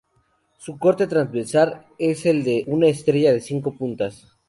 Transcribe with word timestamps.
Su 0.57 0.79
corte 0.79 1.05
transversal 1.05 1.85
es 1.99 2.25
el 2.25 2.43
de 2.43 2.63
una 2.65 2.87
estrella 2.87 3.31
de 3.33 3.39
cinco 3.39 3.77
puntas. 3.77 4.27